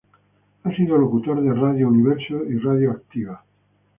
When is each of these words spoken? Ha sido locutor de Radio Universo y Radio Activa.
Ha 0.63 0.75
sido 0.75 0.97
locutor 0.97 1.39
de 1.43 1.53
Radio 1.53 1.87
Universo 1.87 2.43
y 2.45 2.57
Radio 2.57 2.89
Activa. 2.89 3.45